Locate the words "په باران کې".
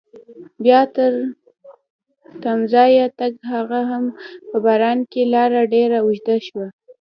4.49-5.21